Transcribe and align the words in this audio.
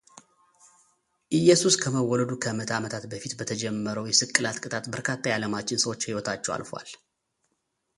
ኢየሱስ 1.39 1.75
ከመወለዱ 1.83 2.31
ከምዕተ 2.43 2.71
ዓመታት 2.79 3.03
በፊት 3.11 3.33
በተጀመረው 3.41 4.09
የስቅላት 4.11 4.61
ቅጣት 4.63 4.85
በርካታ 4.95 5.21
የዓለማችን 5.29 5.83
ሰዎች 5.85 6.09
ሕይወታቸው 6.09 6.53
አልፏል። 6.57 6.89